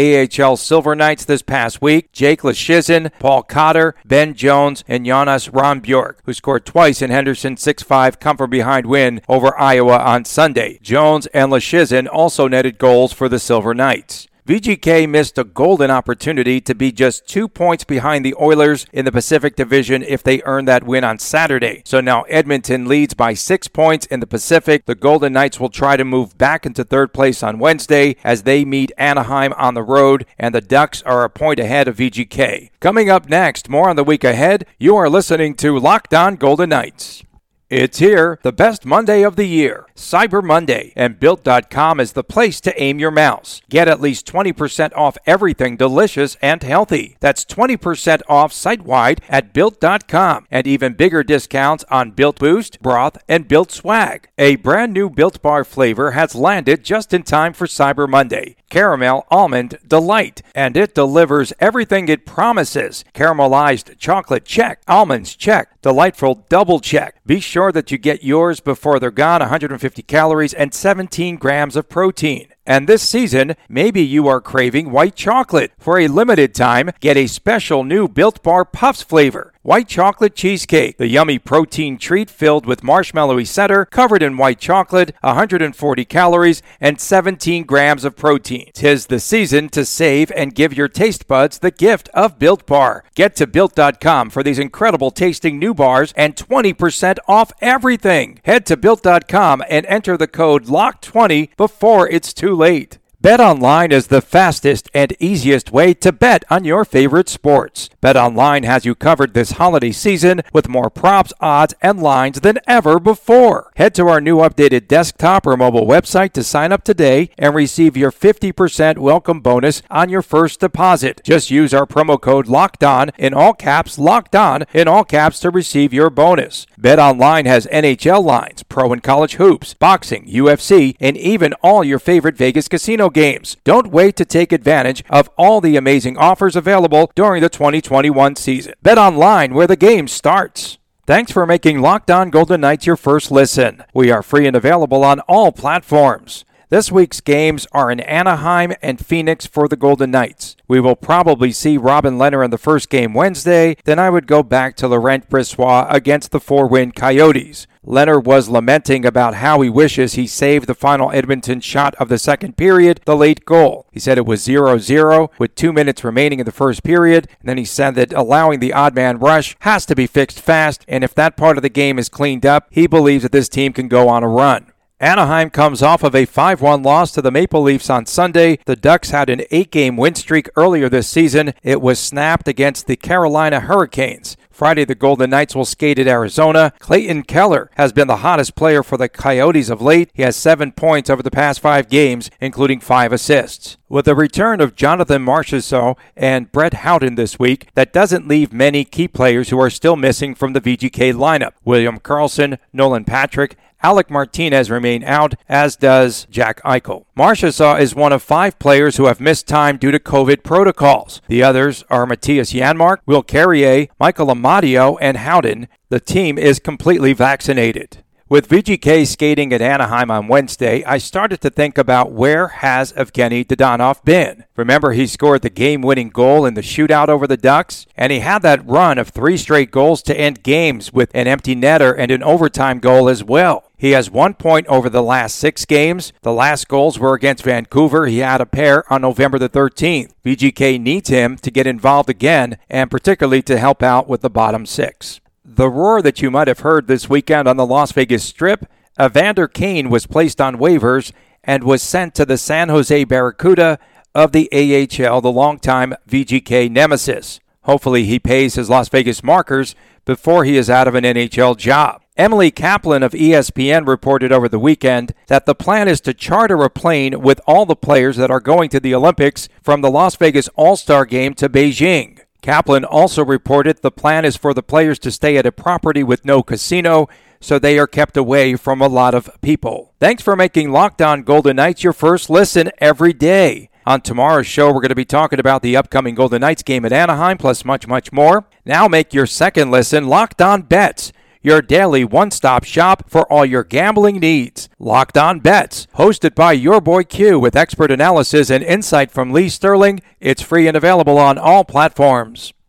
AHL 0.42 0.56
Silver 0.56 0.96
Knights 0.96 1.26
this 1.26 1.42
past 1.42 1.82
week, 1.82 2.10
Jake 2.12 2.40
Leschyshyn, 2.40 3.12
Paul 3.18 3.42
Cotter, 3.42 3.94
Ben 4.06 4.32
Jones, 4.32 4.82
and 4.88 5.04
Jonas 5.04 5.48
Rondbjerg, 5.48 6.16
who 6.25 6.32
scored 6.32 6.64
twice 6.64 7.02
in 7.02 7.10
Henderson's 7.10 7.62
6-5 7.62 8.18
come-from-behind 8.18 8.86
win 8.86 9.20
over 9.28 9.56
Iowa 9.60 9.98
on 9.98 10.25
Sunday. 10.25 10.78
Jones 10.82 11.26
and 11.28 11.52
Leschyshyn 11.52 12.08
also 12.10 12.48
netted 12.48 12.78
goals 12.78 13.12
for 13.12 13.28
the 13.28 13.38
Silver 13.38 13.75
Knights. 13.75 14.28
VGK 14.47 15.09
missed 15.09 15.38
a 15.38 15.43
golden 15.43 15.91
opportunity 15.91 16.61
to 16.61 16.73
be 16.73 16.93
just 16.93 17.26
two 17.26 17.49
points 17.49 17.83
behind 17.83 18.25
the 18.25 18.37
Oilers 18.41 18.87
in 18.93 19.05
the 19.05 19.11
Pacific 19.11 19.57
Division 19.57 20.05
if 20.05 20.23
they 20.23 20.41
earn 20.45 20.67
that 20.67 20.85
win 20.85 21.03
on 21.03 21.19
Saturday. 21.19 21.83
So 21.85 22.00
now 22.00 22.23
Edmonton 22.29 22.87
leads 22.87 23.12
by 23.12 23.35
six 23.35 23.67
points 23.67 24.07
in 24.07 24.21
the 24.21 24.26
Pacific. 24.29 24.87
The 24.87 24.95
Golden 24.95 25.33
Knights 25.33 25.59
will 25.59 25.69
try 25.69 25.97
to 25.97 26.05
move 26.05 26.38
back 26.38 26.65
into 26.65 26.85
third 26.85 27.12
place 27.12 27.43
on 27.43 27.59
Wednesday 27.59 28.15
as 28.23 28.45
they 28.45 28.65
meet 28.65 28.93
Anaheim 28.97 29.53
on 29.55 29.75
the 29.75 29.83
road, 29.83 30.25
and 30.38 30.55
the 30.55 30.61
Ducks 30.61 31.03
are 31.03 31.25
a 31.25 31.29
point 31.29 31.59
ahead 31.59 31.88
of 31.88 31.97
VGK. 31.97 32.71
Coming 32.79 33.11
up 33.11 33.29
next, 33.29 33.69
more 33.69 33.91
on 33.91 33.97
the 33.97 34.05
week 34.05 34.23
ahead, 34.23 34.65
you 34.79 34.95
are 34.95 35.11
listening 35.11 35.57
to 35.57 35.76
Locked 35.76 36.15
On 36.15 36.37
Golden 36.37 36.69
Knights. 36.69 37.25
It's 37.68 37.99
here, 37.99 38.38
the 38.44 38.52
best 38.52 38.87
Monday 38.87 39.23
of 39.23 39.35
the 39.35 39.44
year, 39.44 39.87
Cyber 39.96 40.40
Monday, 40.40 40.92
and 40.94 41.18
Built.com 41.18 41.99
is 41.99 42.12
the 42.12 42.23
place 42.23 42.61
to 42.61 42.80
aim 42.80 43.00
your 43.00 43.11
mouse. 43.11 43.61
Get 43.68 43.88
at 43.88 44.00
least 44.00 44.25
20% 44.25 44.92
off 44.94 45.18
everything 45.26 45.76
delicious 45.76 46.37
and 46.40 46.62
healthy. 46.62 47.16
That's 47.18 47.44
20% 47.44 48.23
off 48.28 48.52
site 48.52 48.82
wide 48.82 49.20
at 49.28 49.52
Built.com, 49.52 50.46
and 50.49 50.64
even 50.64 50.94
bigger 50.94 51.25
discounts 51.25 51.85
on 51.90 52.12
Built 52.12 52.38
Boost, 52.38 52.80
Broth, 52.80 53.18
and 53.26 53.49
Built 53.49 53.73
Swag. 53.73 54.28
A 54.38 54.54
brand 54.54 54.92
new 54.92 55.11
Built 55.11 55.42
Bar 55.42 55.64
flavor 55.64 56.12
has 56.12 56.37
landed 56.37 56.85
just 56.85 57.12
in 57.12 57.25
time 57.25 57.52
for 57.52 57.66
Cyber 57.66 58.08
Monday 58.08 58.54
Caramel 58.68 59.26
Almond 59.30 59.78
Delight, 59.87 60.42
and 60.54 60.76
it 60.76 60.94
delivers 60.94 61.52
everything 61.61 62.08
it 62.08 62.26
promises. 62.26 63.04
Caramelized 63.14 63.99
chocolate 63.99 64.44
check, 64.44 64.82
almonds 64.88 65.37
check, 65.37 65.80
delightful 65.82 66.44
double 66.49 66.80
check. 66.80 67.20
Be 67.25 67.40
sure 67.40 67.55
that 67.56 67.90
you 67.90 67.96
get 67.96 68.22
yours 68.22 68.60
before 68.60 69.00
they're 69.00 69.10
gone 69.10 69.40
150 69.40 70.02
calories 70.02 70.52
and 70.52 70.75
17 70.75 71.36
grams 71.36 71.75
of 71.75 71.88
protein. 71.88 72.48
And 72.66 72.88
this 72.88 73.08
season, 73.08 73.54
maybe 73.68 74.02
you 74.02 74.26
are 74.26 74.40
craving 74.40 74.90
white 74.90 75.14
chocolate. 75.14 75.73
For 75.78 75.99
a 75.99 76.08
limited 76.08 76.54
time, 76.54 76.90
get 77.00 77.16
a 77.16 77.28
special 77.28 77.85
new 77.85 78.08
Built 78.08 78.42
Bar 78.42 78.64
Puffs 78.64 79.02
flavor. 79.02 79.52
White 79.66 79.88
chocolate 79.88 80.37
cheesecake, 80.37 80.96
the 80.96 81.08
yummy 81.08 81.40
protein 81.40 81.99
treat 81.99 82.30
filled 82.30 82.66
with 82.66 82.82
marshmallowy 82.82 83.44
center, 83.44 83.85
covered 83.85 84.23
in 84.23 84.37
white 84.37 84.61
chocolate, 84.61 85.12
140 85.23 86.04
calories, 86.04 86.62
and 86.80 87.00
17 87.00 87.64
grams 87.64 88.04
of 88.04 88.14
protein. 88.14 88.70
Tis 88.75 89.06
the 89.06 89.18
season 89.18 89.68
to 89.70 89.85
save 89.85 90.30
and 90.37 90.54
give 90.54 90.76
your 90.76 90.87
taste 90.87 91.26
buds 91.26 91.58
the 91.58 91.73
gift 91.73 92.08
of 92.14 92.38
Built 92.38 92.64
Bar. 92.64 93.02
Get 93.16 93.35
to 93.37 93.49
Built.com 93.49 94.30
for 94.30 94.44
these 94.44 94.61
incredible 94.61 95.11
tasting 95.11 95.58
new 95.58 95.75
bars 95.75 96.14
and 96.16 96.37
20% 96.37 97.18
off 97.26 97.50
everything. 97.61 98.38
Head 98.44 98.66
to 98.66 98.76
Built.com 98.76 99.64
and 99.68 99.85
enter 99.87 100.16
the 100.16 100.28
code 100.28 100.66
LOCK20 100.66 101.56
before 101.56 102.08
it's 102.08 102.32
too 102.32 102.54
late. 102.56 102.98
BetOnline 103.26 103.90
is 103.90 104.06
the 104.06 104.21
fastest 104.21 104.88
and 104.95 105.12
easiest 105.18 105.73
way 105.73 105.92
to 105.95 106.12
bet 106.12 106.45
on 106.49 106.64
your 106.64 106.85
favorite 106.85 107.28
sports. 107.28 107.90
BetOnline 108.00 108.64
has 108.64 108.85
you 108.85 108.95
covered 108.95 109.35
this 109.35 109.59
holiday 109.59 109.90
season 109.90 110.42
with 110.52 110.68
more 110.68 110.90
props, 110.90 111.33
odds, 111.40 111.75
and 111.83 112.00
lines 112.00 112.42
than 112.42 112.61
ever 112.68 113.00
before. 113.00 113.73
Head 113.75 113.97
to 113.97 114.06
our 114.06 114.21
new 114.21 114.37
updated 114.37 114.87
desktop 114.87 115.45
or 115.45 115.56
mobile 115.56 115.88
website 115.88 116.35
to 116.35 116.45
sign 116.45 116.71
up 116.71 116.85
today 116.85 117.30
and 117.37 117.52
receive 117.52 117.97
your 117.97 118.12
50% 118.12 118.99
welcome 118.99 119.40
bonus 119.40 119.83
on 119.90 120.09
your 120.09 120.23
first 120.23 120.61
deposit. 120.61 121.21
Just 121.25 121.50
use 121.50 121.75
our 121.75 121.85
promo 121.85 122.21
code 122.21 122.47
LOCKED 122.47 122.85
ON 122.85 123.11
in 123.18 123.35
all 123.35 123.54
caps, 123.54 123.99
LOCKED 123.99 124.37
ON 124.37 124.64
in 124.73 124.87
all 124.87 125.02
caps 125.02 125.40
to 125.40 125.50
receive 125.50 125.92
your 125.92 126.11
bonus. 126.11 126.64
BetOnline 126.80 127.47
has 127.47 127.66
NHL 127.73 128.23
lines, 128.23 128.62
pro 128.62 128.92
and 128.92 129.02
college 129.02 129.35
hoops, 129.35 129.75
boxing, 129.75 130.28
UFC, 130.28 130.95
and 131.00 131.16
even 131.16 131.54
all 131.54 131.83
your 131.83 131.99
favorite 131.99 132.37
Vegas 132.37 132.68
casino 132.68 133.11
games. 133.16 133.56
Don't 133.64 133.90
wait 133.90 134.14
to 134.16 134.26
take 134.26 134.52
advantage 134.52 135.02
of 135.08 135.30
all 135.38 135.62
the 135.62 135.75
amazing 135.76 136.18
offers 136.18 136.54
available 136.54 137.11
during 137.14 137.40
the 137.40 137.49
2021 137.49 138.37
season. 138.37 138.75
Bet 138.82 138.99
online 138.99 139.54
where 139.54 139.66
the 139.66 139.75
game 139.75 140.06
starts. 140.06 140.76
Thanks 141.06 141.32
for 141.32 141.46
making 141.46 141.80
Locked 141.80 142.11
On 142.11 142.28
Golden 142.28 142.61
Knights 142.61 142.87
your 142.87 142.96
first 142.96 143.30
listen. 143.30 143.82
We 143.94 144.11
are 144.11 144.23
free 144.23 144.46
and 144.46 144.54
available 144.54 145.02
on 145.02 145.20
all 145.20 145.50
platforms. 145.50 146.44
This 146.68 146.92
week's 146.92 147.20
games 147.20 147.66
are 147.73 147.92
in 147.92 148.00
Anaheim 148.00 148.75
and 148.82 148.99
Phoenix 148.99 149.46
for 149.46 149.66
the 149.66 149.76
Golden 149.76 150.11
Knights. 150.11 150.56
We 150.66 150.80
will 150.80 150.96
probably 150.96 151.52
see 151.52 151.78
Robin 151.78 152.18
Lehner 152.18 152.44
in 152.44 152.50
the 152.50 152.58
first 152.58 152.90
game 152.90 153.14
Wednesday, 153.14 153.76
then 153.85 154.00
I 154.00 154.11
would 154.11 154.26
go 154.26 154.42
back 154.42 154.75
to 154.76 154.88
Laurent 154.88 155.30
Brossoit 155.30 155.87
against 155.88 156.32
the 156.32 156.40
four 156.40 156.66
win 156.66 156.90
Coyotes. 156.90 157.68
Lehner 157.87 158.23
was 158.23 158.49
lamenting 158.49 159.07
about 159.07 159.35
how 159.35 159.61
he 159.61 159.71
wishes 159.71 160.14
he 160.14 160.26
saved 160.26 160.66
the 160.66 160.75
final 160.75 161.12
Edmonton 161.12 161.61
shot 161.61 161.95
of 161.97 162.09
the 162.09 162.19
second 162.19 162.57
period, 162.57 163.00
the 163.05 163.16
late 163.16 163.45
goal. 163.45 163.87
He 163.93 164.00
said 164.00 164.19
it 164.19 164.26
was 164.26 164.43
0 164.43 164.78
0 164.78 165.31
with 165.38 165.55
two 165.55 165.73
minutes 165.73 166.02
remaining 166.02 166.40
in 166.40 166.47
the 166.47 166.52
first 166.52 166.83
period, 166.83 167.28
and 167.38 167.49
then 167.49 167.59
he 167.59 167.64
said 167.64 167.95
that 167.95 168.12
allowing 168.12 168.59
the 168.59 168.73
odd 168.73 168.95
man 168.97 169.19
rush 169.19 169.55
has 169.61 169.87
to 169.87 169.95
be 169.95 170.09
fixed 170.09 170.40
fast, 170.40 170.85
and 170.88 171.05
if 171.05 171.14
that 171.14 171.37
part 171.37 171.57
of 171.57 171.62
the 171.62 171.69
game 171.69 171.99
is 171.99 172.09
cleaned 172.09 172.45
up, 172.45 172.66
he 172.71 172.88
believes 172.88 173.23
that 173.23 173.31
this 173.31 173.49
team 173.49 173.73
can 173.73 173.87
go 173.87 174.09
on 174.09 174.25
a 174.25 174.28
run. 174.28 174.73
Anaheim 174.99 175.50
comes 175.50 175.83
off 175.83 176.02
of 176.02 176.14
a 176.14 176.25
5 176.25 176.62
1 176.62 176.83
loss 176.83 177.12
to 177.12 177.21
the 177.21 177.31
Maple 177.31 177.61
Leafs 177.61 177.90
on 177.90 178.07
Sunday. 178.07 178.59
The 178.64 178.76
Ducks 178.76 179.11
had 179.11 179.28
an 179.28 179.43
eight 179.50 179.71
game 179.71 179.99
win 179.99 180.14
streak 180.14 180.49
earlier 180.57 180.88
this 180.88 181.07
season. 181.07 181.52
It 181.62 181.83
was 181.83 181.99
snapped 181.99 182.49
against 182.49 182.87
the 182.87 182.97
Carolina 182.97 183.61
Hurricanes. 183.61 184.38
Friday, 184.56 184.86
the 184.86 184.94
Golden 184.94 185.28
Knights 185.28 185.54
will 185.54 185.66
skate 185.66 185.98
at 185.98 186.06
Arizona. 186.06 186.72
Clayton 186.78 187.25
Keller 187.25 187.70
has 187.76 187.92
been 187.92 188.08
the 188.08 188.16
hottest 188.16 188.54
player 188.54 188.82
for 188.82 188.96
the 188.96 189.06
Coyotes 189.06 189.68
of 189.68 189.82
late. 189.82 190.10
He 190.14 190.22
has 190.22 190.34
seven 190.34 190.72
points 190.72 191.10
over 191.10 191.22
the 191.22 191.30
past 191.30 191.60
five 191.60 191.90
games, 191.90 192.30
including 192.40 192.80
five 192.80 193.12
assists. 193.12 193.76
With 193.88 194.06
the 194.06 194.14
return 194.14 194.62
of 194.62 194.75
Jonathan 194.75 195.25
Marchessault 195.25 195.98
and 196.16 196.50
Brett 196.50 196.72
Howden 196.72 197.16
this 197.16 197.38
week, 197.38 197.68
that 197.75 197.92
doesn't 197.92 198.26
leave 198.26 198.50
many 198.50 198.82
key 198.82 199.06
players 199.08 199.50
who 199.50 199.60
are 199.60 199.68
still 199.68 199.94
missing 199.94 200.34
from 200.34 200.54
the 200.54 200.60
VGK 200.60 201.12
lineup. 201.12 201.52
William 201.64 202.00
Karlsson, 202.00 202.58
Nolan 202.72 203.04
Patrick, 203.04 203.56
Alec 203.83 204.11
Martinez 204.11 204.71
remain 204.71 205.04
out, 205.04 205.35
as 205.49 205.76
does 205.76 206.26
Jack 206.30 206.61
Eichel. 206.62 207.04
Marchessault 207.16 207.80
is 207.80 207.95
one 207.95 208.12
of 208.12 208.23
five 208.23 208.59
players 208.59 208.97
who 208.97 209.06
have 209.06 209.21
missed 209.21 209.47
time 209.47 209.76
due 209.76 209.90
to 209.90 209.99
COVID 209.99 210.42
protocols. 210.42 211.21
The 211.28 211.42
others 211.42 211.85
are 211.88 212.06
Mattias 212.06 212.54
Janmark, 212.54 212.99
Will 213.06 213.23
Carrier, 213.23 213.87
Michael 214.00 214.28
Amadio, 214.28 214.97
and 215.00 215.18
Howden. 215.18 215.68
The 215.88 216.00
team 216.00 216.37
is 216.38 216.59
completely 216.59 217.12
vaccinated. 217.12 218.02
With 218.28 218.49
VGK 218.49 219.06
skating 219.06 219.52
at 219.52 219.62
Anaheim 219.62 220.11
on 220.11 220.26
Wednesday, 220.26 220.83
I 220.83 220.99
started 220.99 221.40
to 221.42 221.50
think 221.50 221.78
about 221.78 222.11
where 222.11 222.49
has 222.49 222.92
Evgeny 222.95 223.47
Dadonov 223.47 224.02
been? 224.02 224.42
Remember 224.56 224.90
he 224.95 225.06
scored 225.06 225.42
the 225.42 225.49
game-winning 225.49 226.09
goal 226.09 226.45
in 226.45 226.54
the 226.54 226.61
shootout 226.61 227.06
over 227.06 227.28
the 227.28 227.37
Ducks, 227.37 227.87
and 227.97 228.11
he 228.11 228.18
had 228.18 228.42
that 228.42 228.66
run 228.66 228.99
of 228.99 229.11
three 229.11 229.37
straight 229.37 229.71
goals 229.71 230.02
to 230.02 230.18
end 230.18 230.42
games 230.42 230.92
with 230.92 231.12
an 231.14 231.28
empty 231.28 231.54
netter 231.54 231.95
and 231.97 232.11
an 232.11 232.25
overtime 232.25 232.80
goal 232.80 233.09
as 233.09 233.23
well. 233.23 233.65
He 233.76 233.90
has 233.90 234.11
one 234.11 234.35
point 234.35 234.66
over 234.68 234.88
the 234.88 235.02
last 235.02 235.37
six 235.37 235.64
games. 235.66 236.12
The 236.23 236.33
last 236.33 236.66
goals 236.66 236.99
were 236.99 237.14
against 237.14 237.45
Vancouver. 237.45 238.06
He 238.06 238.18
had 238.18 238.40
a 238.40 238.47
pair 238.47 238.90
on 238.92 239.02
November 239.02 239.38
the 239.38 239.50
13th. 239.50 240.12
VGK 240.25 240.80
needs 240.80 241.11
him 241.11 241.37
to 241.38 241.50
get 241.50 241.66
involved 241.66 242.09
again 242.09 242.56
and 242.71 242.90
particularly 242.90 243.42
to 243.42 243.59
help 243.59 243.83
out 243.83 244.09
with 244.09 244.23
the 244.23 244.30
bottom 244.30 244.64
six. 244.64 245.21
The 245.45 245.68
roar 245.68 246.00
that 246.02 246.23
you 246.23 246.30
might 246.30 246.49
have 246.49 246.61
heard 246.61 246.87
this 246.87 247.09
weekend 247.09 247.47
on 247.47 247.56
the 247.56 247.66
Las 247.66 247.92
Vegas 247.92 248.25
Strip, 248.25 248.68
Evander 249.00 249.47
Kane 249.47 249.90
was 249.90 250.06
placed 250.06 250.40
on 250.40 250.56
waivers 250.56 251.12
and 251.45 251.62
was 251.62 251.83
sent 251.83 252.14
to 252.14 252.25
the 252.25 252.38
San 252.38 252.71
Jose 252.71 253.04
Barracuda 253.04 253.78
of 254.14 254.33
the 254.33 254.49
AHL, 254.52 255.21
the 255.21 255.30
longtime 255.30 255.95
VGK 256.09 256.71
nemesis. 256.71 257.40
Hopefully, 257.62 258.04
he 258.04 258.18
pays 258.18 258.54
his 258.54 258.71
Las 258.71 258.88
Vegas 258.88 259.23
markers 259.23 259.75
before 260.04 260.45
he 260.45 260.56
is 260.56 260.71
out 260.71 260.88
of 260.88 260.95
an 260.95 261.04
NHL 261.04 261.56
job. 261.56 262.00
Emily 262.16 262.50
Kaplan 262.50 263.02
of 263.02 263.12
ESPN 263.12 263.87
reported 263.87 264.32
over 264.32 264.49
the 264.49 264.58
weekend 264.58 265.12
that 265.26 265.44
the 265.44 265.54
plan 265.54 265.87
is 265.87 266.00
to 266.00 266.14
charter 266.14 266.62
a 266.62 266.70
plane 266.70 267.20
with 267.20 267.42
all 267.46 267.66
the 267.66 267.76
players 267.76 268.16
that 268.16 268.30
are 268.30 268.40
going 268.40 268.70
to 268.70 268.80
the 268.80 268.94
Olympics 268.94 269.50
from 269.62 269.82
the 269.82 269.90
Las 269.90 270.16
Vegas 270.16 270.49
All 270.54 270.76
Star 270.76 271.04
game 271.04 271.35
to 271.35 271.50
Beijing. 271.50 272.20
Kaplan 272.40 272.87
also 272.87 273.23
reported 273.23 273.82
the 273.82 273.90
plan 273.90 274.25
is 274.25 274.35
for 274.35 274.54
the 274.54 274.62
players 274.62 274.99
to 275.00 275.11
stay 275.11 275.37
at 275.37 275.44
a 275.44 275.52
property 275.52 276.02
with 276.02 276.25
no 276.25 276.42
casino, 276.42 277.06
so 277.38 277.58
they 277.58 277.78
are 277.78 277.87
kept 277.87 278.16
away 278.16 278.56
from 278.56 278.80
a 278.80 278.88
lot 278.88 279.14
of 279.14 279.28
people. 279.42 279.92
Thanks 280.00 280.23
for 280.23 280.37
making 280.37 280.73
Locked 280.73 281.02
On 281.02 281.23
Golden 281.23 281.56
Knights 281.56 281.85
your 281.85 281.92
first 281.92 282.30
listen 282.30 282.70
every 282.78 283.12
day. 283.12 283.68
On 283.85 284.00
tomorrow's 284.00 284.46
show, 284.46 284.68
we're 284.68 284.80
going 284.80 284.88
to 284.88 284.94
be 284.94 285.04
talking 285.04 285.38
about 285.38 285.61
the 285.61 285.76
upcoming 285.76 286.14
Golden 286.14 286.40
Knights 286.40 286.62
game 286.62 286.87
at 286.87 286.94
Anaheim, 286.94 287.37
plus 287.37 287.62
much, 287.64 287.87
much 287.87 288.11
more. 288.11 288.49
Now 288.64 288.88
make 288.88 289.12
your 289.12 289.26
second 289.26 289.70
listen 289.70 290.08
Locked 290.08 290.40
On 290.40 290.62
Bets 290.62 291.12
your 291.47 291.62
daily 291.62 292.05
one 292.05 292.33
stop 292.33 292.65
shop 292.65 293.09
for 293.09 293.25
all 293.33 293.47
your 293.47 293.62
gambling 293.62 294.19
needs. 294.19 294.69
Locked 294.81 295.17
on 295.17 295.38
Bets, 295.38 295.87
hosted 295.95 296.35
by 296.35 296.50
your 296.50 296.81
boy 296.81 297.05
Q 297.05 297.38
with 297.38 297.55
expert 297.55 297.93
analysis 297.93 298.50
and 298.50 298.65
insight 298.65 299.12
from 299.12 299.33
Lee 299.33 299.49
Sterling. 299.49 300.00
It's 300.19 300.43
free 300.43 300.67
and 300.67 300.76
available 300.76 301.19
on 301.19 301.38
all 301.38 301.62
platforms. 301.62 302.53